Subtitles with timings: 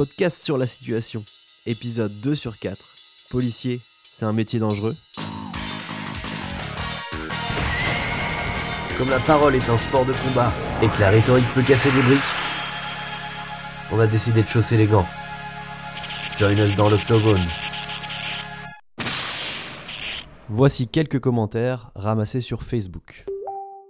[0.00, 1.22] podcast sur la situation.
[1.66, 2.78] Épisode 2 sur 4.
[3.28, 4.96] Policier, c'est un métier dangereux
[8.96, 12.00] Comme la parole est un sport de combat et que la rhétorique peut casser des
[12.00, 12.18] briques,
[13.92, 15.04] on a décidé de chausser les gants.
[16.38, 17.46] Join us dans l'octogone.
[20.48, 23.26] Voici quelques commentaires ramassés sur Facebook.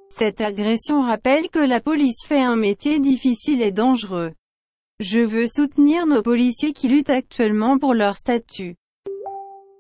[0.08, 4.32] Cette agression rappelle que la police fait un métier difficile et dangereux.
[5.00, 8.76] Je veux soutenir nos policiers qui luttent actuellement pour leur statut.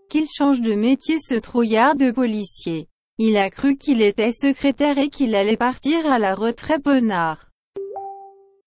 [0.08, 2.88] Qu'ils changent de métier ce trouillard de policier.
[3.18, 7.50] Il a cru qu'il était secrétaire et qu'il allait partir à la retraite bonnard.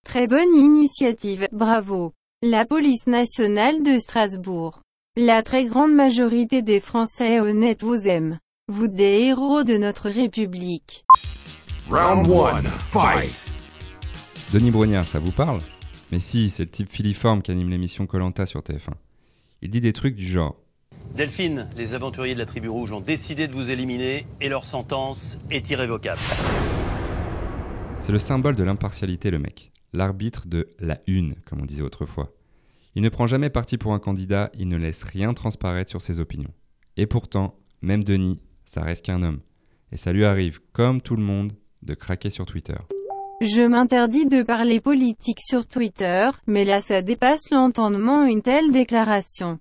[0.06, 2.14] Très bonne initiative, bravo.
[2.44, 4.84] La police nationale de Strasbourg.
[5.18, 8.38] La très grande majorité des Français honnêtes vous aiment.
[8.68, 11.04] Vous des héros de notre République.
[11.90, 12.62] Round 1,
[12.92, 13.52] fight
[14.54, 15.60] Denis Brognard, ça vous parle?
[16.14, 18.94] Mais si, c'est le type filiforme qui anime l'émission Colanta sur TF1.
[19.64, 20.62] Il dit des trucs du genre
[21.16, 25.40] Delphine, les aventuriers de la tribu rouge ont décidé de vous éliminer et leur sentence
[25.50, 26.20] est irrévocable.
[28.00, 29.72] C'est le symbole de l'impartialité, le mec.
[29.92, 32.32] L'arbitre de la une, comme on disait autrefois.
[32.94, 36.20] Il ne prend jamais parti pour un candidat, il ne laisse rien transparaître sur ses
[36.20, 36.54] opinions.
[36.96, 39.40] Et pourtant, même Denis, ça reste qu'un homme.
[39.92, 42.78] Et ça lui arrive, comme tout le monde, de craquer sur Twitter.
[43.42, 49.60] Je m'interdis de parler politique sur Twitter, mais là ça dépasse l'entendement une telle déclaration.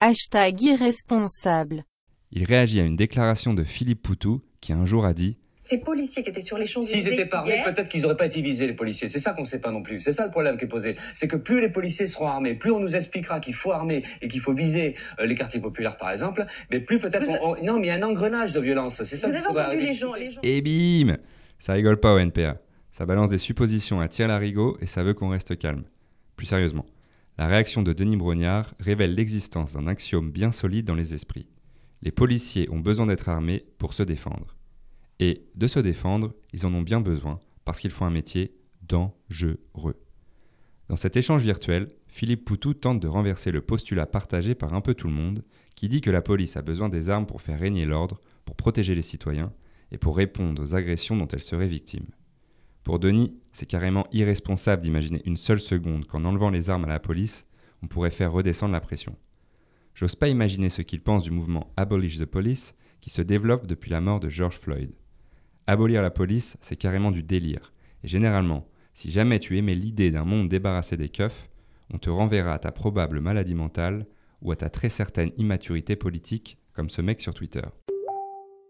[0.00, 1.84] Hashtag irresponsable.
[2.32, 6.22] Il réagit à une déclaration de Philippe Poutou qui un jour a dit Ces policiers
[6.22, 8.42] qui étaient sur les Champs-Élysées S'ils étaient pas armés, hier, peut-être qu'ils n'auraient pas été
[8.42, 9.08] visés, les policiers.
[9.08, 10.00] C'est ça qu'on ne sait pas non plus.
[10.00, 10.96] C'est ça le problème qui est posé.
[11.14, 14.28] C'est que plus les policiers seront armés, plus on nous expliquera qu'il faut armer et
[14.28, 17.78] qu'il faut viser euh, les quartiers populaires, par exemple, mais plus peut-être on- on- Non,
[17.78, 19.02] mais il y a un engrenage de violence.
[19.04, 20.40] C'est ça vous qu'il avez faudrait entendu les gens, les gens.
[20.42, 21.16] Et bim
[21.58, 22.58] Ça rigole pas au NPA.
[22.96, 25.84] Ça balance des suppositions à tir larigot et ça veut qu'on reste calme.
[26.34, 26.86] Plus sérieusement,
[27.36, 31.46] la réaction de Denis Brognard révèle l'existence d'un axiome bien solide dans les esprits.
[32.00, 34.56] Les policiers ont besoin d'être armés pour se défendre.
[35.18, 40.00] Et de se défendre, ils en ont bien besoin parce qu'ils font un métier dangereux.
[40.88, 44.94] Dans cet échange virtuel, Philippe Poutou tente de renverser le postulat partagé par un peu
[44.94, 45.42] tout le monde
[45.74, 48.94] qui dit que la police a besoin des armes pour faire régner l'ordre, pour protéger
[48.94, 49.52] les citoyens
[49.92, 52.06] et pour répondre aux agressions dont elle serait victime.
[52.86, 57.00] Pour Denis, c'est carrément irresponsable d'imaginer une seule seconde qu'en enlevant les armes à la
[57.00, 57.44] police,
[57.82, 59.16] on pourrait faire redescendre la pression.
[59.92, 63.90] J'ose pas imaginer ce qu'il pense du mouvement Abolish the Police qui se développe depuis
[63.90, 64.92] la mort de George Floyd.
[65.66, 67.72] Abolir la police, c'est carrément du délire.
[68.04, 71.48] Et généralement, si jamais tu aimais l'idée d'un monde débarrassé des keufs,
[71.92, 74.06] on te renverra à ta probable maladie mentale
[74.42, 77.66] ou à ta très certaine immaturité politique, comme ce mec sur Twitter.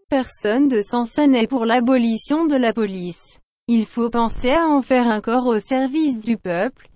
[0.09, 3.39] Personne de sensé n'est pour l'abolition de la police.
[3.69, 6.87] Il faut penser à en faire un corps au service du peuple,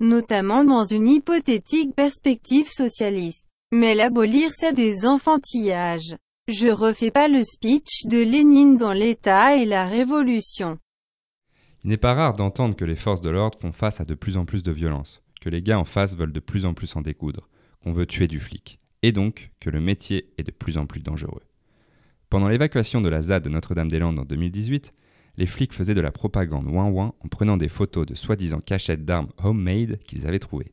[0.00, 3.44] notamment dans une hypothétique perspective socialiste.
[3.70, 6.16] Mais l'abolir c'est des enfantillages.
[6.48, 10.78] Je refais pas le speech de Lénine dans l'État et la Révolution.
[11.84, 14.36] Il n'est pas rare d'entendre que les forces de l'ordre font face à de plus
[14.36, 17.00] en plus de violence, que les gars en face veulent de plus en plus en
[17.00, 17.48] découdre,
[17.80, 21.00] qu'on veut tuer du flic, et donc que le métier est de plus en plus
[21.00, 21.44] dangereux.
[22.28, 24.92] Pendant l'évacuation de la ZAD de Notre-Dame-des-Landes en 2018,
[25.36, 29.30] les flics faisaient de la propagande ouin-ouin en prenant des photos de soi-disant cachettes d'armes
[29.42, 30.72] homemade qu'ils avaient trouvées.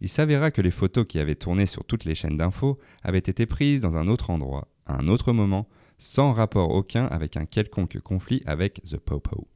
[0.00, 3.46] Il s'avéra que les photos qui avaient tourné sur toutes les chaînes d'infos avaient été
[3.46, 5.68] prises dans un autre endroit, à un autre moment,
[5.98, 9.48] sans rapport aucun avec un quelconque conflit avec The Popo.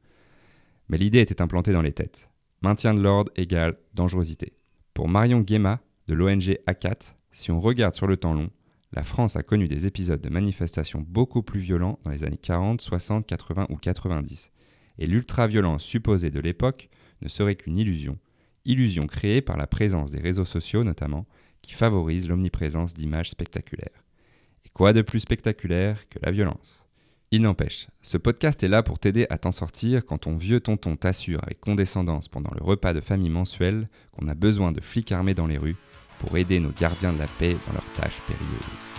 [0.87, 2.29] Mais l'idée était implantée dans les têtes.
[2.61, 4.53] Maintien de l'ordre égale dangerosité.
[4.93, 8.49] Pour Marion Guéma, de l'ONG ACAT, si on regarde sur le temps long,
[8.91, 12.81] la France a connu des épisodes de manifestations beaucoup plus violents dans les années 40,
[12.81, 14.51] 60, 80 ou 90.
[14.97, 16.89] Et l'ultra-violence supposée de l'époque
[17.21, 18.17] ne serait qu'une illusion.
[18.65, 21.27] Illusion créée par la présence des réseaux sociaux notamment,
[21.61, 24.03] qui favorisent l'omniprésence d'images spectaculaires.
[24.65, 26.85] Et quoi de plus spectaculaire que la violence?
[27.31, 30.95] Il n'empêche, ce podcast est là pour t'aider à t'en sortir quand ton vieux tonton
[30.95, 35.35] t'assure avec condescendance pendant le repas de famille mensuel qu'on a besoin de flics armés
[35.35, 35.75] dans les rues
[36.19, 38.89] pour aider nos gardiens de la paix dans leurs tâches périlleuses.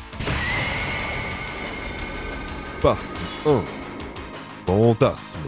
[2.83, 3.63] Partie 1
[4.67, 5.41] Fantasme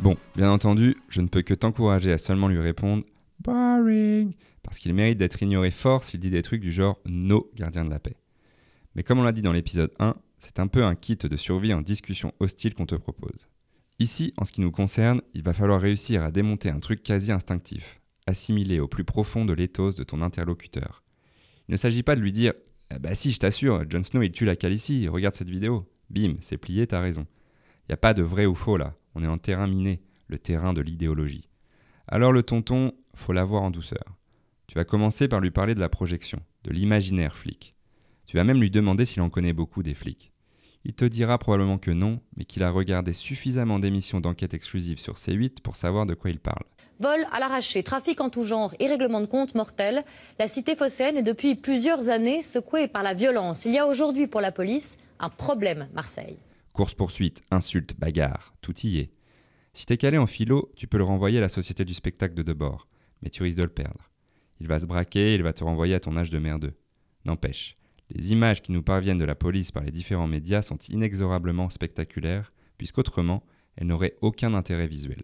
[0.00, 3.04] Bon, bien entendu, je ne peux que t'encourager à seulement lui répondre
[3.38, 7.84] Boring parce qu'il mérite d'être ignoré fort s'il dit des trucs du genre nos gardiens
[7.84, 8.16] de la paix.
[8.94, 11.72] Mais comme on l'a dit dans l'épisode 1, c'est un peu un kit de survie
[11.72, 13.48] en discussion hostile qu'on te propose.
[14.02, 17.30] Ici, en ce qui nous concerne, il va falloir réussir à démonter un truc quasi
[17.30, 21.04] instinctif, assimilé au plus profond de l'éthos de ton interlocuteur.
[21.68, 22.52] Il ne s'agit pas de lui dire
[22.90, 25.88] Ah Bah si, je t'assure, Jon Snow il tue la Khaleesi, regarde cette vidéo.
[26.10, 27.28] Bim, c'est plié, t'as raison.
[27.82, 30.02] Il n'y a pas de vrai ou faux là, on est en terrain miné.
[30.26, 31.48] le terrain de l'idéologie.
[32.08, 34.18] Alors le tonton, faut l'avoir en douceur.
[34.66, 37.76] Tu vas commencer par lui parler de la projection, de l'imaginaire flic.
[38.26, 40.31] Tu vas même lui demander s'il en connaît beaucoup des flics.
[40.84, 45.14] Il te dira probablement que non, mais qu'il a regardé suffisamment d'émissions d'enquête exclusives sur
[45.14, 46.64] C8 pour savoir de quoi il parle.
[46.98, 50.04] Vol à l'arraché, trafic en tout genre et règlement de compte mortel,
[50.38, 53.64] la cité phocéenne est depuis plusieurs années secouée par la violence.
[53.64, 56.38] Il y a aujourd'hui pour la police un problème, Marseille.
[56.72, 59.10] Course-poursuite, insultes, bagarre, tout y est.
[59.72, 62.42] Si t'es calé en philo, tu peux le renvoyer à la société du spectacle de
[62.42, 62.88] Debord,
[63.22, 64.10] mais tu risques de le perdre.
[64.60, 66.74] Il va se braquer, il va te renvoyer à ton âge de merdeux.
[67.24, 67.76] N'empêche,
[68.14, 72.52] les images qui nous parviennent de la police par les différents médias sont inexorablement spectaculaires,
[72.76, 73.42] puisqu'autrement,
[73.76, 75.22] elles n'auraient aucun intérêt visuel.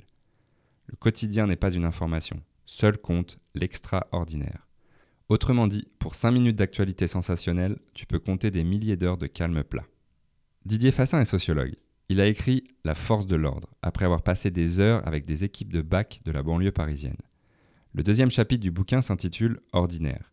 [0.86, 4.66] Le quotidien n'est pas une information, seul compte l'extraordinaire.
[5.28, 9.62] Autrement dit, pour 5 minutes d'actualité sensationnelle, tu peux compter des milliers d'heures de calme
[9.62, 9.84] plat.
[10.64, 11.74] Didier Fassin est sociologue.
[12.08, 15.72] Il a écrit La force de l'ordre, après avoir passé des heures avec des équipes
[15.72, 17.18] de bac de la banlieue parisienne.
[17.92, 20.32] Le deuxième chapitre du bouquin s'intitule Ordinaire.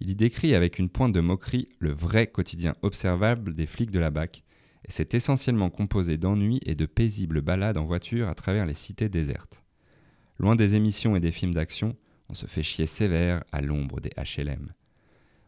[0.00, 3.98] Il y décrit avec une pointe de moquerie le vrai quotidien observable des flics de
[3.98, 4.44] la BAC,
[4.84, 9.08] et c'est essentiellement composé d'ennuis et de paisibles balades en voiture à travers les cités
[9.08, 9.62] désertes.
[10.38, 11.96] Loin des émissions et des films d'action,
[12.28, 14.72] on se fait chier sévère à l'ombre des HLM.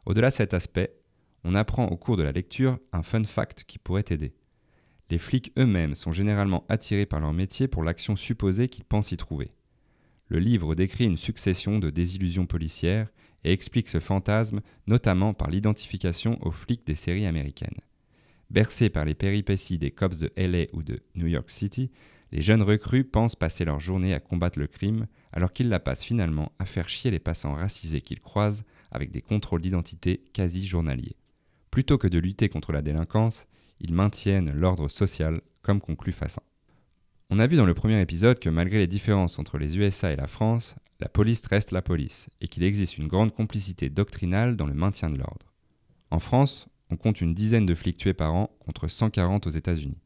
[0.05, 0.97] Au-delà de cet aspect,
[1.45, 4.35] on apprend au cours de la lecture un fun fact qui pourrait aider.
[5.11, 9.17] Les flics eux-mêmes sont généralement attirés par leur métier pour l'action supposée qu'ils pensent y
[9.17, 9.53] trouver.
[10.29, 13.09] Le livre décrit une succession de désillusions policières
[13.45, 17.81] et explique ce fantasme notamment par l'identification aux flics des séries américaines.
[18.51, 21.91] Bercés par les péripéties des cops de LA ou de New York City,
[22.33, 26.05] les jeunes recrues pensent passer leur journée à combattre le crime alors qu'ils la passent
[26.05, 31.17] finalement à faire chier les passants racisés qu'ils croisent avec des contrôles d'identité quasi journaliers.
[31.71, 33.47] Plutôt que de lutter contre la délinquance,
[33.81, 36.43] ils maintiennent l'ordre social, comme conclut Fassin.
[37.33, 40.17] On a vu dans le premier épisode que malgré les différences entre les USA et
[40.17, 44.67] la France, la police reste la police, et qu'il existe une grande complicité doctrinale dans
[44.67, 45.55] le maintien de l'ordre.
[46.11, 50.01] En France, on compte une dizaine de flics tués par an contre 140 aux États-Unis.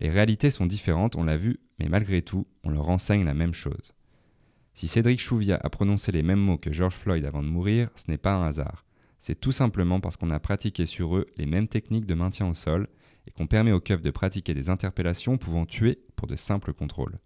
[0.00, 3.52] Les réalités sont différentes, on l'a vu, mais malgré tout, on leur enseigne la même
[3.52, 3.92] chose.
[4.72, 8.10] Si Cédric Chouviat a prononcé les mêmes mots que George Floyd avant de mourir, ce
[8.10, 8.86] n'est pas un hasard.
[9.20, 12.54] C'est tout simplement parce qu'on a pratiqué sur eux les mêmes techniques de maintien au
[12.54, 12.88] sol
[13.26, 17.18] et qu'on permet aux keufs de pratiquer des interpellations pouvant tuer pour de simples contrôles.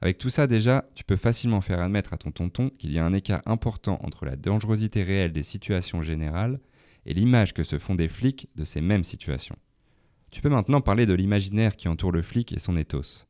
[0.00, 3.04] Avec tout ça déjà, tu peux facilement faire admettre à ton tonton qu'il y a
[3.04, 6.60] un écart important entre la dangerosité réelle des situations générales
[7.06, 9.56] et l'image que se font des flics de ces mêmes situations.
[10.30, 13.24] Tu peux maintenant parler de l'imaginaire qui entoure le flic et son ethos.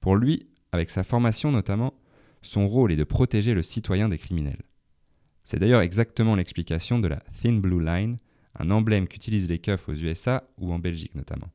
[0.00, 1.94] Pour lui, avec sa formation notamment,
[2.42, 4.62] son rôle est de protéger le citoyen des criminels.
[5.44, 8.18] C'est d'ailleurs exactement l'explication de la Thin Blue Line,
[8.58, 11.50] un emblème qu'utilisent les keufs aux USA ou en Belgique notamment.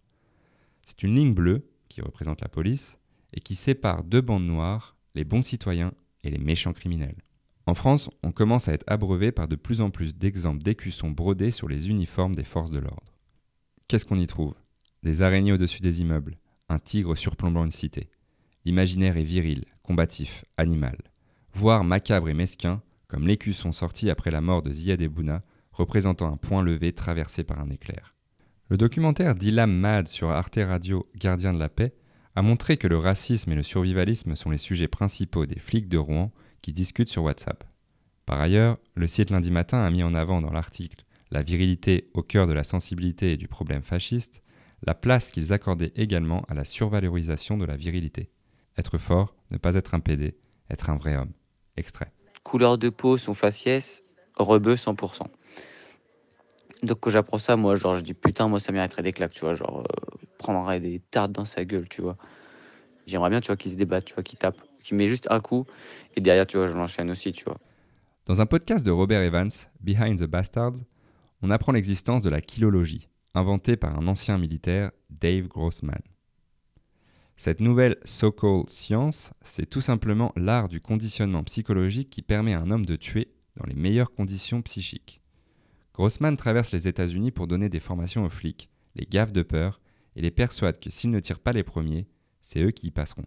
[0.85, 2.97] C'est une ligne bleue, qui représente la police,
[3.33, 7.21] et qui sépare deux bandes noires, les bons citoyens et les méchants criminels.
[7.65, 11.51] En France, on commence à être abreuvé par de plus en plus d'exemples d'écussons brodés
[11.51, 13.13] sur les uniformes des forces de l'ordre.
[13.87, 14.55] Qu'est-ce qu'on y trouve?
[15.03, 16.37] Des araignées au-dessus des immeubles,
[16.69, 18.09] un tigre surplombant une cité.
[18.65, 20.97] L'imaginaire est viril, combatif, animal,
[21.53, 25.43] voire macabre et mesquin, comme l'écusson sorti après la mort de Ziad Ebouna,
[25.73, 28.15] représentant un point levé traversé par un éclair.
[28.69, 31.93] Le documentaire d'Ilam Mad sur Arte Radio Gardien de la paix
[32.35, 35.97] a montré que le racisme et le survivalisme sont les sujets principaux des flics de
[35.97, 36.31] Rouen
[36.61, 37.63] qui discutent sur WhatsApp.
[38.25, 42.23] Par ailleurs, le site lundi matin a mis en avant dans l'article La virilité au
[42.23, 44.41] cœur de la sensibilité et du problème fasciste,
[44.81, 48.31] la place qu'ils accordaient également à la survalorisation de la virilité.
[48.77, 50.37] Être fort, ne pas être un PD,
[50.69, 51.33] être un vrai homme.
[51.77, 52.11] Extrait
[52.43, 54.03] couleur de peau, son faciès,
[54.35, 55.23] rebeu 100%.
[56.83, 59.39] Donc quand j'apprends ça, moi, genre, je dis putain, moi, ça mériterait des claques, tu
[59.41, 62.17] vois, genre, euh, des tartes dans sa gueule, tu vois.
[63.07, 65.39] J'aimerais bien, tu vois, qu'il se débatte, tu vois, qu'il tape, qu'il met juste un
[65.39, 65.65] coup,
[66.15, 67.57] et derrière, tu vois, je l'enchaîne aussi, tu vois.
[68.25, 69.49] Dans un podcast de Robert Evans,
[69.79, 70.75] Behind the Bastards,
[71.41, 76.01] on apprend l'existence de la kilologie, inventée par un ancien militaire, Dave Grossman.
[77.37, 82.71] Cette nouvelle so-called science, c'est tout simplement l'art du conditionnement psychologique qui permet à un
[82.71, 85.22] homme de tuer dans les meilleures conditions psychiques.
[85.93, 89.79] Grossman traverse les États-Unis pour donner des formations aux flics, les gaffe de peur
[90.15, 92.07] et les persuade que s'ils ne tirent pas les premiers,
[92.41, 93.25] c'est eux qui y passeront.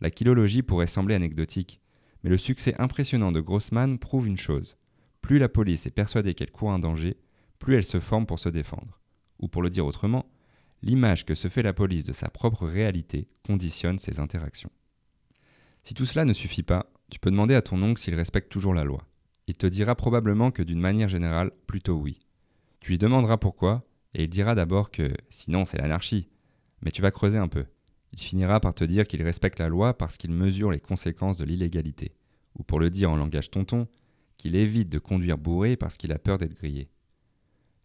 [0.00, 1.80] La kilologie pourrait sembler anecdotique,
[2.22, 4.76] mais le succès impressionnant de Grossman prouve une chose.
[5.22, 7.16] Plus la police est persuadée qu'elle court un danger,
[7.58, 9.00] plus elle se forme pour se défendre.
[9.38, 10.30] Ou pour le dire autrement,
[10.82, 14.70] l'image que se fait la police de sa propre réalité conditionne ses interactions.
[15.82, 18.74] Si tout cela ne suffit pas, tu peux demander à ton oncle s'il respecte toujours
[18.74, 19.09] la loi.
[19.50, 22.20] Il te dira probablement que d'une manière générale, plutôt oui.
[22.78, 26.28] Tu lui demanderas pourquoi, et il dira d'abord que sinon c'est l'anarchie.
[26.82, 27.64] Mais tu vas creuser un peu.
[28.12, 31.44] Il finira par te dire qu'il respecte la loi parce qu'il mesure les conséquences de
[31.44, 32.14] l'illégalité.
[32.60, 33.88] Ou pour le dire en langage tonton,
[34.36, 36.88] qu'il évite de conduire bourré parce qu'il a peur d'être grillé.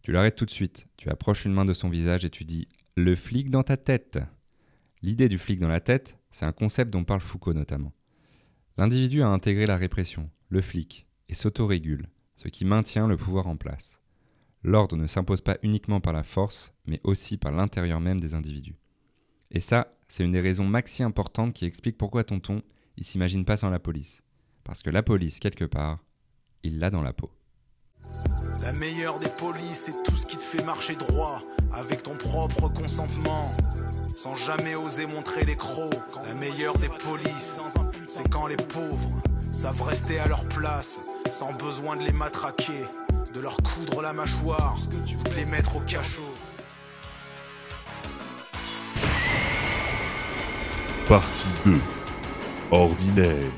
[0.02, 2.68] Tu l'arrêtes tout de suite, tu approches une main de son visage et tu dis
[2.94, 4.20] Le flic dans ta tête.
[5.02, 7.92] L'idée du flic dans la tête, c'est un concept dont parle Foucault notamment.
[8.78, 13.56] L'individu a intégré la répression, le flic, et s'autorégule, ce qui maintient le pouvoir en
[13.56, 14.00] place.
[14.62, 18.76] L'ordre ne s'impose pas uniquement par la force, mais aussi par l'intérieur même des individus.
[19.50, 22.62] Et ça, c'est une des raisons maxi importantes qui explique pourquoi Tonton,
[22.96, 24.22] il s'imagine pas sans la police.
[24.64, 26.00] Parce que la police, quelque part,
[26.62, 27.30] il l'a dans la peau.
[28.60, 31.40] La meilleure des polices, c'est tout ce qui te fait marcher droit,
[31.72, 33.54] avec ton propre consentement,
[34.16, 35.94] sans jamais oser montrer les crocs.
[36.24, 37.60] La meilleure des polices,
[38.08, 39.14] c'est quand les pauvres
[39.52, 42.84] savent rester à leur place, sans besoin de les matraquer,
[43.34, 46.22] de leur coudre la mâchoire, de les mettre au cachot.
[51.08, 51.80] Partie 2.
[52.70, 53.52] Ordinaire.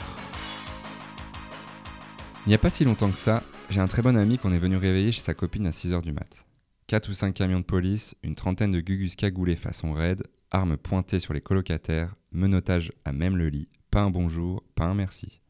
[2.47, 4.59] Il n'y a pas si longtemps que ça, j'ai un très bon ami qu'on est
[4.59, 6.45] venu réveiller chez sa copine à 6h du mat.
[6.89, 11.21] 4 ou 5 camions de police, une trentaine de gugus cagoulés façon raid, armes pointées
[11.21, 15.41] sur les colocataires, menottage à même le lit, pas un bonjour, pas un merci.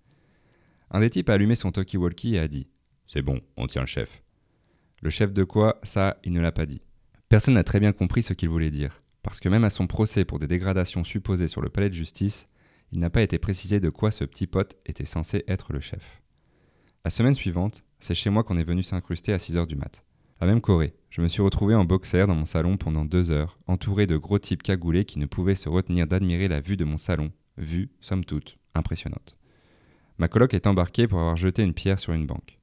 [0.91, 2.69] Un des types a allumé son talkie-walkie et a dit
[3.07, 4.23] C'est bon, on tient le chef.
[5.03, 5.79] Le chef de quoi?
[5.83, 6.83] Ça, il ne l'a pas dit.
[7.29, 10.25] Personne n'a très bien compris ce qu'il voulait dire, parce que même à son procès
[10.25, 12.49] pour des dégradations supposées sur le palais de justice,
[12.91, 16.23] il n'a pas été précisé de quoi ce petit pote était censé être le chef.
[17.05, 20.05] La semaine suivante, c'est chez moi qu'on est venu s'incruster à 6h du mat.
[20.41, 23.59] La même Corée, je me suis retrouvé en boxer dans mon salon pendant deux heures,
[23.67, 26.97] entouré de gros types cagoulés qui ne pouvaient se retenir d'admirer la vue de mon
[26.97, 29.37] salon, vue, somme toute, impressionnante.
[30.19, 32.59] Ma coloc est embarquée pour avoir jeté une pierre sur une banque.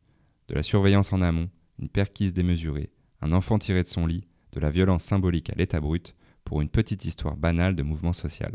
[0.50, 4.60] De la surveillance en amont, une perquise démesurée, un enfant tiré de son lit, de
[4.60, 8.54] la violence symbolique à l'état brut, pour une petite histoire banale de mouvement social.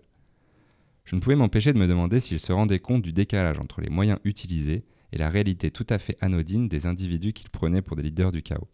[1.04, 3.88] Je ne pouvais m'empêcher de me demander s'il se rendait compte du décalage entre les
[3.88, 8.02] moyens utilisés et la réalité tout à fait anodine des individus qu'il prenait pour des
[8.02, 8.68] leaders du chaos.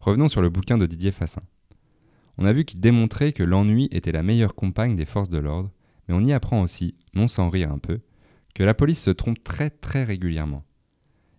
[0.00, 1.42] Revenons sur le bouquin de Didier Fassin.
[2.36, 5.70] On a vu qu'il démontrait que l'ennui était la meilleure compagne des forces de l'ordre,
[6.08, 8.00] mais on y apprend aussi, non sans rire un peu,
[8.54, 10.64] que la police se trompe très très régulièrement.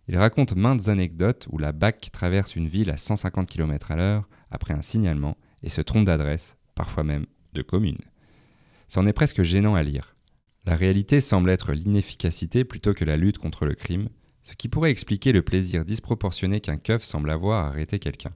[0.07, 4.29] Il raconte maintes anecdotes où la BAC traverse une ville à 150 km à l'heure
[4.51, 7.99] après un signalement et se trompe d'adresse, parfois même de commune.
[8.89, 10.15] C'en est presque gênant à lire.
[10.65, 14.09] La réalité semble être l'inefficacité plutôt que la lutte contre le crime,
[14.41, 18.33] ce qui pourrait expliquer le plaisir disproportionné qu'un keuf semble avoir à arrêter quelqu'un.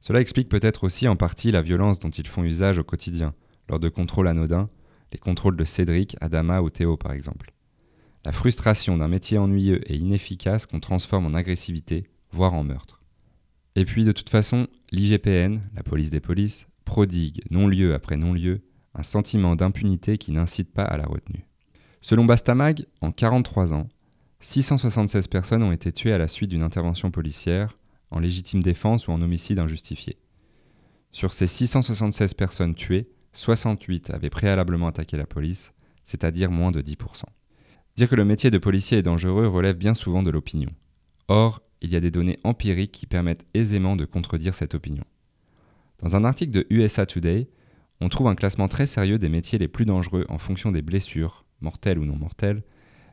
[0.00, 3.34] Cela explique peut-être aussi en partie la violence dont ils font usage au quotidien,
[3.68, 4.68] lors de contrôles anodins,
[5.12, 7.53] les contrôles de Cédric, Adama ou Théo par exemple.
[8.24, 13.02] La frustration d'un métier ennuyeux et inefficace qu'on transforme en agressivité, voire en meurtre.
[13.76, 18.62] Et puis de toute façon, l'IGPN, la police des polices, prodigue, non-lieu après non-lieu,
[18.94, 21.46] un sentiment d'impunité qui n'incite pas à la retenue.
[22.00, 23.88] Selon Bastamag, en 43 ans,
[24.40, 27.76] 676 personnes ont été tuées à la suite d'une intervention policière,
[28.10, 30.16] en légitime défense ou en homicide injustifié.
[31.12, 35.72] Sur ces 676 personnes tuées, 68 avaient préalablement attaqué la police,
[36.04, 37.24] c'est-à-dire moins de 10%.
[37.96, 40.70] Dire que le métier de policier est dangereux relève bien souvent de l'opinion.
[41.28, 45.04] Or, il y a des données empiriques qui permettent aisément de contredire cette opinion.
[45.98, 47.48] Dans un article de USA Today,
[48.00, 51.44] on trouve un classement très sérieux des métiers les plus dangereux en fonction des blessures,
[51.60, 52.64] mortelles ou non mortelles,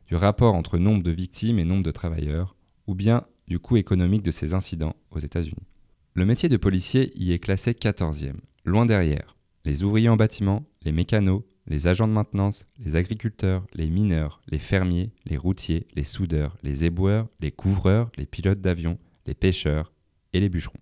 [0.08, 2.56] du rapport entre nombre de victimes et nombre de travailleurs,
[2.88, 5.68] ou bien du coût économique de ces incidents aux États-Unis.
[6.16, 8.34] Le métier de policier y est classé 14e,
[8.66, 13.90] loin derrière les ouvriers en bâtiment, les mécanos, les agents de maintenance, les agriculteurs, les
[13.90, 19.36] mineurs, les fermiers, les routiers, les soudeurs, les éboueurs, les couvreurs, les pilotes d'avion, les
[19.36, 19.94] pêcheurs
[20.34, 20.80] et les bûcherons.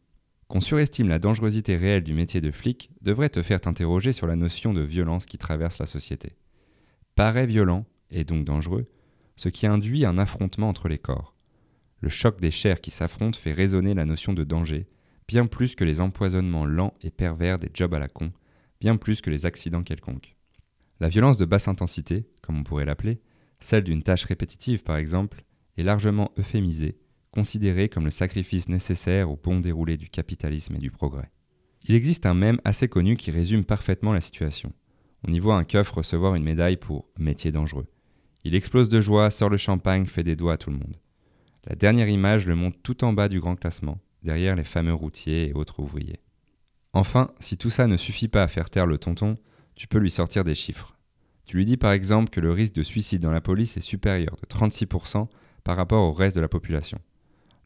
[0.48, 4.36] Qu'on surestime la dangerosité réelle du métier de flic devrait te faire t'interroger sur la
[4.36, 6.34] notion de violence qui traverse la société.
[7.16, 8.88] Paraît violent, et donc dangereux,
[9.36, 11.36] ce qui induit un affrontement entre les corps.
[12.02, 14.88] Le choc des chairs qui s'affrontent fait résonner la notion de danger,
[15.28, 18.32] bien plus que les empoisonnements lents et pervers des jobs à la con,
[18.82, 20.36] bien plus que les accidents quelconques.
[21.00, 23.22] La violence de basse intensité, comme on pourrait l'appeler,
[23.62, 25.44] celle d'une tâche répétitive par exemple,
[25.78, 26.98] est largement euphémisée,
[27.32, 31.32] considérée comme le sacrifice nécessaire au bon déroulé du capitalisme et du progrès.
[31.88, 34.74] Il existe un mème assez connu qui résume parfaitement la situation.
[35.28, 37.88] On y voit un keuf recevoir une médaille pour métier dangereux.
[38.44, 40.98] Il explose de joie, sort le champagne, fait des doigts à tout le monde.
[41.66, 45.50] La dernière image le montre tout en bas du grand classement, derrière les fameux routiers
[45.50, 46.22] et autres ouvriers.
[46.94, 49.38] Enfin, si tout ça ne suffit pas à faire taire le tonton,
[49.80, 50.98] tu peux lui sortir des chiffres.
[51.46, 54.36] Tu lui dis par exemple que le risque de suicide dans la police est supérieur
[54.36, 55.30] de 36%
[55.64, 57.00] par rapport au reste de la population.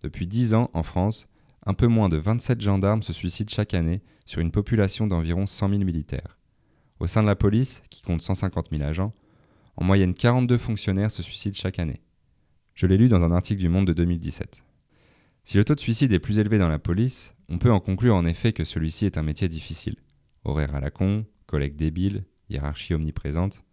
[0.04, 1.28] Depuis 10 ans, en France,
[1.66, 5.70] un peu moins de 27 gendarmes se suicident chaque année sur une population d'environ 100
[5.70, 6.38] 000 militaires.
[7.00, 9.16] Au sein de la police, qui compte 150 000 agents,
[9.76, 12.04] en moyenne 42 fonctionnaires se suicident chaque année.
[12.76, 14.64] Je l'ai lu dans un article du Monde de 2017.
[15.46, 18.14] Si le taux de suicide est plus élevé dans la police, on peut en conclure
[18.14, 19.96] en effet que celui-ci est un métier difficile.
[20.44, 23.64] Horaire à la con, collègues débiles, hiérarchie omniprésente.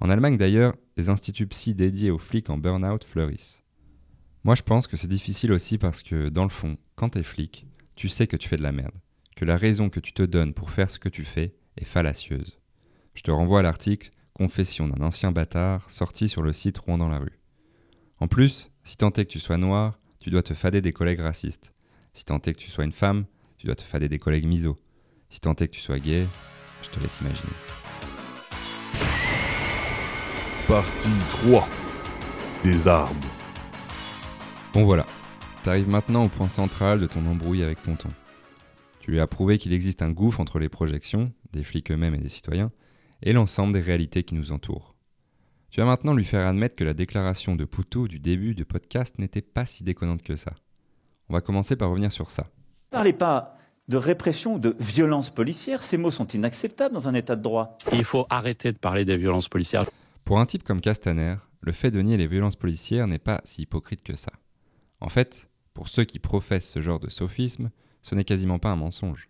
[0.00, 3.62] En Allemagne d'ailleurs, des instituts psy dédiés aux flics en burn-out fleurissent.
[4.42, 7.66] Moi je pense que c'est difficile aussi parce que, dans le fond, quand t'es flic,
[7.94, 8.94] tu sais que tu fais de la merde,
[9.36, 12.58] que la raison que tu te donnes pour faire ce que tu fais est fallacieuse.
[13.12, 17.10] Je te renvoie à l'article Confession d'un ancien bâtard sorti sur le site Rouen dans
[17.10, 17.38] la rue.
[18.18, 21.20] En plus, si tant est que tu sois noir, tu dois te fader des collègues
[21.20, 21.74] racistes.
[22.14, 23.26] Si tant est que tu sois une femme,
[23.58, 24.78] tu dois te fader des collègues miso.
[25.28, 26.26] Si tant est que tu sois gay,
[26.84, 27.52] je te laisse imaginer.
[30.68, 31.68] Partie 3.
[32.62, 33.20] Des armes.
[34.72, 35.06] Bon voilà,
[35.62, 38.10] t'arrives maintenant au point central de ton embrouille avec tonton.
[39.00, 42.18] Tu lui as prouvé qu'il existe un gouffre entre les projections, des flics eux-mêmes et
[42.18, 42.72] des citoyens,
[43.22, 44.94] et l'ensemble des réalités qui nous entourent.
[45.70, 49.18] Tu vas maintenant lui faire admettre que la déclaration de Poutou du début du podcast
[49.18, 50.54] n'était pas si déconnante que ça.
[51.28, 52.44] On va commencer par revenir sur ça.
[52.44, 53.53] Ne parlez pas
[53.88, 57.76] de répression ou de violence policière, ces mots sont inacceptables dans un état de droit.
[57.92, 59.84] Il faut arrêter de parler des violences policières.
[60.24, 63.62] Pour un type comme Castaner, le fait de nier les violences policières n'est pas si
[63.62, 64.32] hypocrite que ça.
[65.00, 67.70] En fait, pour ceux qui professent ce genre de sophisme,
[68.02, 69.28] ce n'est quasiment pas un mensonge.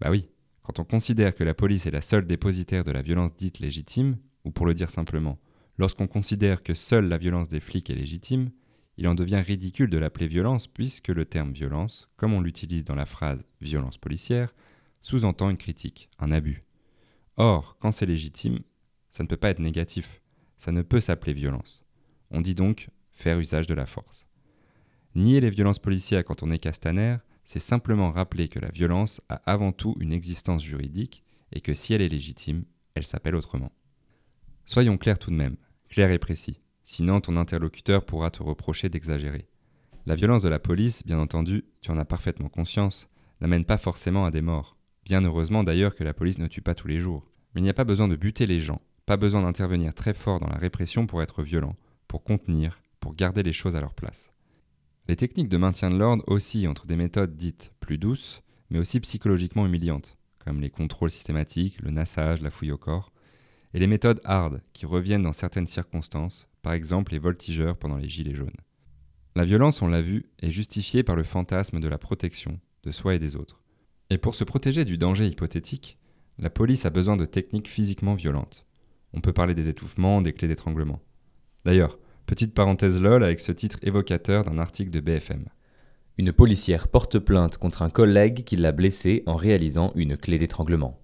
[0.00, 0.28] Bah oui,
[0.62, 4.16] quand on considère que la police est la seule dépositaire de la violence dite légitime,
[4.44, 5.38] ou pour le dire simplement,
[5.78, 8.50] lorsqu'on considère que seule la violence des flics est légitime,
[8.96, 12.94] il en devient ridicule de l'appeler violence puisque le terme violence, comme on l'utilise dans
[12.94, 14.54] la phrase violence policière,
[15.02, 16.62] sous-entend une critique, un abus.
[17.36, 18.60] Or, quand c'est légitime,
[19.10, 20.22] ça ne peut pas être négatif,
[20.56, 21.82] ça ne peut s'appeler violence.
[22.30, 24.26] On dit donc faire usage de la force.
[25.14, 29.36] Nier les violences policières quand on est castaner, c'est simplement rappeler que la violence a
[29.46, 31.22] avant tout une existence juridique
[31.52, 33.72] et que si elle est légitime, elle s'appelle autrement.
[34.64, 35.56] Soyons clairs tout de même,
[35.88, 39.48] clairs et précis, sinon ton interlocuteur pourra te reprocher d'exagérer.
[40.06, 43.08] La violence de la police, bien entendu, tu en as parfaitement conscience,
[43.40, 44.76] n'amène pas forcément à des morts.
[45.04, 47.26] Bien heureusement d'ailleurs que la police ne tue pas tous les jours.
[47.54, 50.40] Mais il n'y a pas besoin de buter les gens, pas besoin d'intervenir très fort
[50.40, 54.30] dans la répression pour être violent, pour contenir, pour garder les choses à leur place.
[55.08, 59.00] Les techniques de maintien de l'ordre oscillent entre des méthodes dites plus douces, mais aussi
[59.00, 63.12] psychologiquement humiliantes, comme les contrôles systématiques, le nassage, la fouille au corps,
[63.74, 68.08] et les méthodes hard, qui reviennent dans certaines circonstances, par exemple les voltigeurs pendant les
[68.08, 68.50] gilets jaunes.
[69.36, 73.14] La violence, on l'a vu, est justifiée par le fantasme de la protection, de soi
[73.14, 73.62] et des autres.
[74.10, 75.98] Et pour se protéger du danger hypothétique,
[76.40, 78.66] la police a besoin de techniques physiquement violentes.
[79.12, 81.00] On peut parler des étouffements, des clés d'étranglement.
[81.64, 85.44] D'ailleurs, Petite parenthèse lol avec ce titre évocateur d'un article de BFM.
[86.16, 90.98] Une policière porte plainte contre un collègue qui l'a blessée en réalisant une clé d'étranglement.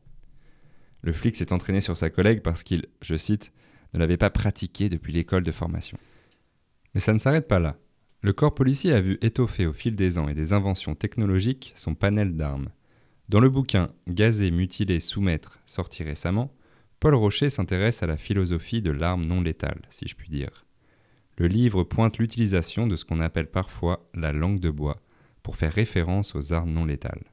[1.03, 3.53] Le flic s'est entraîné sur sa collègue parce qu'il, je cite,
[3.95, 5.99] ne l'avait pas pratiqué depuis l'école de formation.
[6.95, 7.77] Mais ça ne s'arrête pas là.
[8.23, 11.95] Le corps policier a vu étoffer au fil des ans et des inventions technologiques son
[11.95, 12.69] panel d'armes.
[13.29, 16.53] Dans le bouquin Gazer, mutiler, soumettre, sorti récemment,
[16.99, 20.65] Paul Rocher s'intéresse à la philosophie de l'arme non létale, si je puis dire
[21.41, 25.01] le livre pointe l'utilisation de ce qu'on appelle parfois la langue de bois
[25.43, 27.33] pour faire référence aux armes non létales.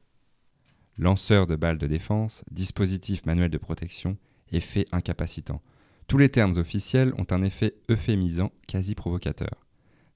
[0.97, 4.17] Lanceur de balles de défense, dispositif manuel de protection,
[4.49, 5.61] effet incapacitant.
[6.07, 9.65] Tous les termes officiels ont un effet euphémisant quasi provocateur.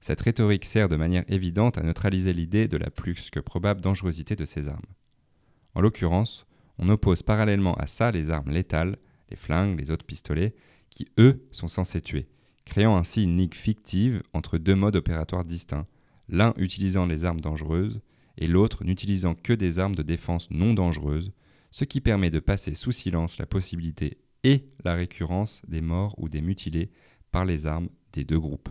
[0.00, 4.34] Cette rhétorique sert de manière évidente à neutraliser l'idée de la plus que probable dangerosité
[4.34, 4.80] de ces armes.
[5.74, 6.46] En l'occurrence,
[6.78, 8.96] on oppose parallèlement à ça les armes létales,
[9.30, 10.54] les flingues, les autres pistolets,
[10.88, 12.26] qui eux sont censés tuer,
[12.64, 15.86] créant ainsi une ligue fictive entre deux modes opératoires distincts,
[16.28, 18.00] l'un utilisant les armes dangereuses
[18.38, 21.32] et l'autre n'utilisant que des armes de défense non dangereuses,
[21.70, 26.28] ce qui permet de passer sous silence la possibilité et la récurrence des morts ou
[26.28, 26.90] des mutilés
[27.30, 28.68] par les armes des deux groupes.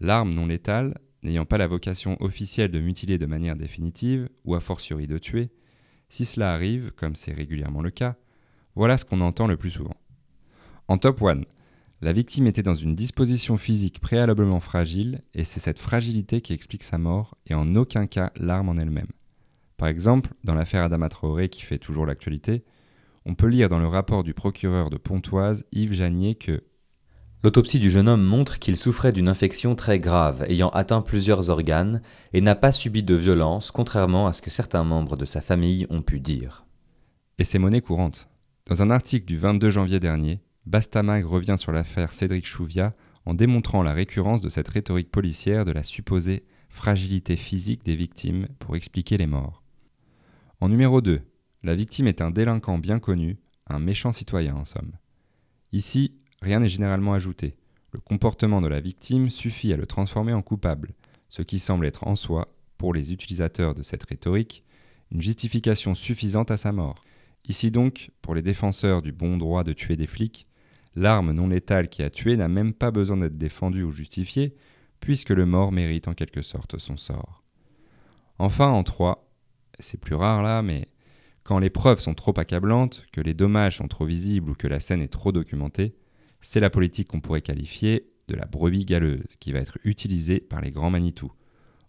[0.00, 4.60] L'arme non létale, n'ayant pas la vocation officielle de mutiler de manière définitive, ou a
[4.60, 5.50] fortiori de tuer,
[6.08, 8.16] si cela arrive, comme c'est régulièrement le cas,
[8.74, 9.96] voilà ce qu'on entend le plus souvent.
[10.86, 11.40] En top 1,
[12.00, 16.84] la victime était dans une disposition physique préalablement fragile et c'est cette fragilité qui explique
[16.84, 19.10] sa mort et en aucun cas l'arme en elle-même.
[19.76, 22.64] Par exemple, dans l'affaire Adama Traoré qui fait toujours l'actualité,
[23.28, 26.64] on peut lire dans le rapport du procureur de Pontoise Yves Janier que
[27.44, 32.02] L'autopsie du jeune homme montre qu'il souffrait d'une infection très grave ayant atteint plusieurs organes
[32.32, 35.86] et n'a pas subi de violence contrairement à ce que certains membres de sa famille
[35.90, 36.66] ont pu dire.
[37.38, 38.28] Et c'est monnaie courante.
[38.66, 42.94] Dans un article du 22 janvier dernier, Bastamag revient sur l'affaire Cédric Chouviat
[43.26, 48.48] en démontrant la récurrence de cette rhétorique policière de la supposée fragilité physique des victimes
[48.58, 49.62] pour expliquer les morts.
[50.60, 51.20] En numéro 2,
[51.62, 54.92] la victime est un délinquant bien connu, un méchant citoyen en somme.
[55.72, 57.56] Ici, rien n'est généralement ajouté.
[57.92, 60.94] Le comportement de la victime suffit à le transformer en coupable,
[61.28, 64.64] ce qui semble être en soi, pour les utilisateurs de cette rhétorique,
[65.10, 67.00] une justification suffisante à sa mort.
[67.48, 70.46] Ici donc, pour les défenseurs du bon droit de tuer des flics,
[70.94, 74.54] l'arme non létale qui a tué n'a même pas besoin d'être défendue ou justifiée,
[75.00, 77.42] puisque le mort mérite en quelque sorte son sort.
[78.38, 79.28] Enfin, en trois,
[79.78, 80.88] c'est plus rare là, mais
[81.48, 84.80] quand les preuves sont trop accablantes, que les dommages sont trop visibles ou que la
[84.80, 85.94] scène est trop documentée,
[86.42, 90.60] c'est la politique qu'on pourrait qualifier de la brebis galeuse qui va être utilisée par
[90.60, 91.32] les grands Manitou.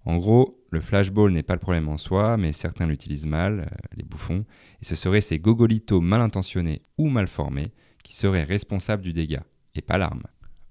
[0.05, 3.77] En gros, le flashball n'est pas le problème en soi, mais certains l'utilisent mal, euh,
[3.97, 4.45] les bouffons,
[4.81, 9.43] et ce seraient ces gogolitos mal intentionnés ou mal formés qui seraient responsables du dégât,
[9.75, 10.23] et pas l'arme.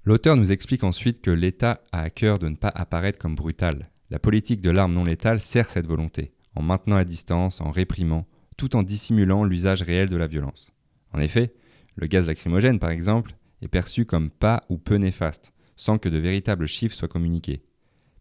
[0.07, 3.91] L'auteur nous explique ensuite que l'État a à cœur de ne pas apparaître comme brutal.
[4.09, 8.27] La politique de l'arme non létale sert cette volonté, en maintenant la distance, en réprimant,
[8.59, 10.71] tout en dissimulant l'usage réel de la violence.
[11.15, 11.55] En effet,
[11.97, 16.19] le gaz lacrymogène, par exemple, est perçu comme pas ou peu néfaste, sans que de
[16.19, 17.63] véritables chiffres soient communiqués.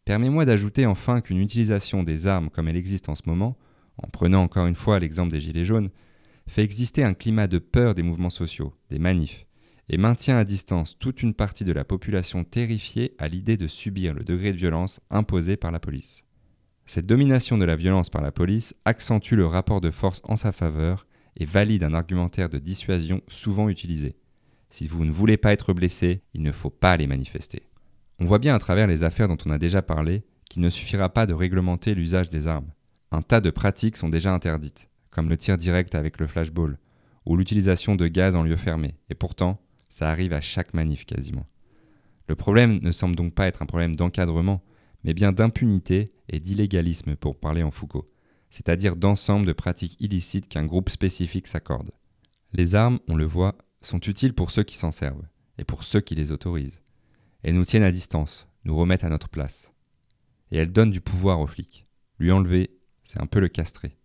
[0.06, 3.58] Permets-moi d'ajouter enfin qu'une utilisation des armes comme elle existe en ce moment,
[3.98, 5.90] en prenant encore une fois l'exemple des Gilets jaunes,
[6.48, 9.46] fait exister un climat de peur des mouvements sociaux, des manifs,
[9.90, 14.14] et maintient à distance toute une partie de la population terrifiée à l'idée de subir
[14.14, 16.27] le degré de violence imposé par la police.
[16.90, 20.54] Cette domination de la violence par la police accentue le rapport de force en sa
[20.54, 24.16] faveur et valide un argumentaire de dissuasion souvent utilisé.
[24.70, 27.64] Si vous ne voulez pas être blessé, il ne faut pas les manifester.
[28.20, 31.10] On voit bien à travers les affaires dont on a déjà parlé qu'il ne suffira
[31.10, 32.72] pas de réglementer l'usage des armes.
[33.12, 36.80] Un tas de pratiques sont déjà interdites, comme le tir direct avec le flashball,
[37.26, 41.48] ou l'utilisation de gaz en lieu fermé, et pourtant, ça arrive à chaque manif quasiment.
[42.30, 44.64] Le problème ne semble donc pas être un problème d'encadrement,
[45.08, 48.12] mais bien d'impunité et d'illégalisme pour parler en Foucault,
[48.50, 51.92] c'est-à-dire d'ensemble de pratiques illicites qu'un groupe spécifique s'accorde.
[52.52, 55.26] Les armes, on le voit, sont utiles pour ceux qui s'en servent,
[55.58, 56.82] et pour ceux qui les autorisent.
[57.42, 59.74] Elles nous tiennent à distance, nous remettent à notre place.
[60.52, 61.86] Et elles donnent du pouvoir aux flics.
[62.20, 62.72] Lui enlever,
[63.04, 63.96] c'est un peu le castrer.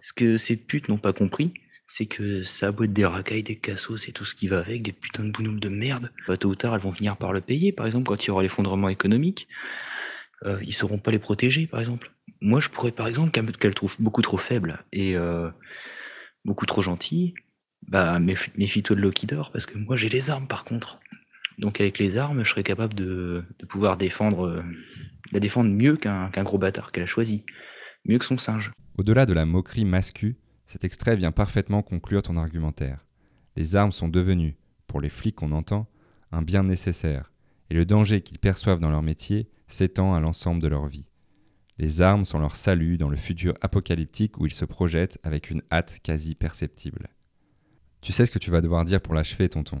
[0.00, 1.52] Ce que ces putes n'ont pas compris,
[1.86, 4.92] c'est que ça être des racailles, des cassos et tout ce qui va avec, des
[4.92, 7.72] putains de bonhommes de merde, bah, tôt ou tard elles vont finir par le payer,
[7.72, 9.48] par exemple quand il y aura l'effondrement économique,
[10.44, 12.10] euh, ils sauront pas les protéger, par exemple.
[12.40, 15.50] Moi je pourrais par exemple qu'elle trouve beaucoup trop faible et euh,
[16.44, 17.34] beaucoup trop gentille,
[17.86, 20.98] bah méfie-toi de Loki parce que moi j'ai les armes par contre.
[21.58, 24.62] Donc avec les armes, je serais capable de, pouvoir défendre, euh,
[25.32, 27.44] la défendre mieux qu'un gros bâtard qu'elle a choisi,
[28.04, 28.72] mieux que son singe.
[28.98, 33.04] Au-delà de la moquerie mascue, cet extrait vient parfaitement conclure ton argumentaire.
[33.56, 35.88] Les armes sont devenues, pour les flics qu'on entend,
[36.32, 37.31] un bien nécessaire,
[37.72, 41.08] et le danger qu'ils perçoivent dans leur métier s'étend à l'ensemble de leur vie.
[41.78, 45.62] Les armes sont leur salut dans le futur apocalyptique où ils se projettent avec une
[45.72, 47.08] hâte quasi perceptible.
[48.02, 49.80] Tu sais ce que tu vas devoir dire pour l'achever, tonton.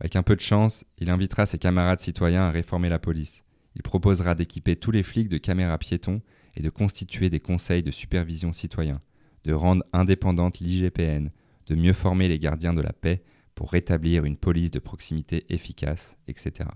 [0.00, 3.44] Avec un peu de chance, il invitera ses camarades citoyens à réformer la police.
[3.76, 6.22] Il proposera d'équiper tous les flics de caméras piétons
[6.56, 9.02] et de constituer des conseils de supervision citoyens,
[9.44, 11.28] de rendre indépendante l'IGPN,
[11.66, 13.22] de mieux former les gardiens de la paix
[13.54, 16.70] pour rétablir une police de proximité efficace, etc.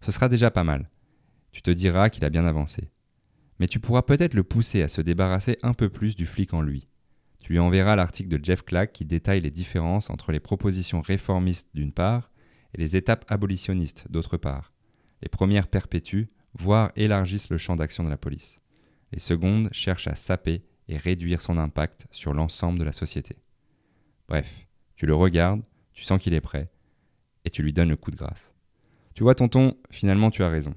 [0.00, 0.90] Ce sera déjà pas mal.
[1.52, 2.90] Tu te diras qu'il a bien avancé.
[3.58, 6.62] Mais tu pourras peut-être le pousser à se débarrasser un peu plus du flic en
[6.62, 6.88] lui.
[7.42, 11.68] Tu lui enverras l'article de Jeff Clack qui détaille les différences entre les propositions réformistes
[11.74, 12.30] d'une part
[12.74, 14.72] et les étapes abolitionnistes d'autre part.
[15.22, 18.60] Les premières perpétuent, voire élargissent le champ d'action de la police.
[19.12, 23.36] Les secondes cherchent à saper et réduire son impact sur l'ensemble de la société.
[24.28, 26.70] Bref, tu le regardes, tu sens qu'il est prêt,
[27.44, 28.52] et tu lui donnes le coup de grâce.
[29.20, 30.72] Tu vois, tonton, finalement tu as raison.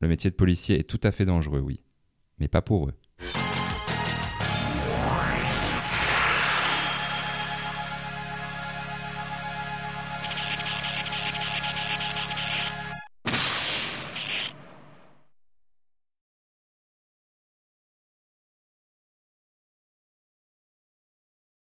[0.00, 1.80] Le métier de policier est tout à fait dangereux, oui,
[2.38, 2.92] mais pas pour eux.